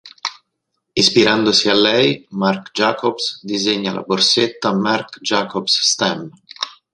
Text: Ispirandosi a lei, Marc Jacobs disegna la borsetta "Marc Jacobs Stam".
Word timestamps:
Ispirandosi 1.01 1.69
a 1.73 1.75
lei, 1.75 2.09
Marc 2.43 2.71
Jacobs 2.79 3.27
disegna 3.51 3.93
la 3.99 4.05
borsetta 4.09 4.73
"Marc 4.87 5.19
Jacobs 5.33 5.77
Stam". 5.91 6.27